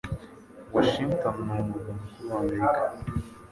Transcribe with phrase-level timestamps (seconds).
[0.75, 2.81] Washington ni umurwa mukuru wa Amerika.